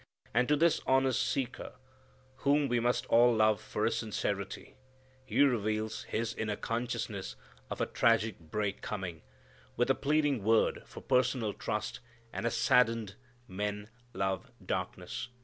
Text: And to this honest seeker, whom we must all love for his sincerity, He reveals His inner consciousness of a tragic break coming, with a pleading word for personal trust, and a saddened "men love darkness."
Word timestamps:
And 0.33 0.47
to 0.47 0.55
this 0.55 0.81
honest 0.87 1.21
seeker, 1.21 1.73
whom 2.37 2.67
we 2.67 2.79
must 2.79 3.05
all 3.05 3.35
love 3.35 3.61
for 3.61 3.85
his 3.85 3.95
sincerity, 3.97 4.73
He 5.25 5.43
reveals 5.43 6.05
His 6.05 6.33
inner 6.33 6.55
consciousness 6.55 7.35
of 7.69 7.81
a 7.81 7.85
tragic 7.85 8.39
break 8.39 8.81
coming, 8.81 9.21
with 9.77 9.91
a 9.91 9.93
pleading 9.93 10.43
word 10.43 10.81
for 10.87 11.01
personal 11.01 11.53
trust, 11.53 11.99
and 12.33 12.47
a 12.47 12.49
saddened 12.49 13.13
"men 13.47 13.91
love 14.11 14.49
darkness." 14.65 15.27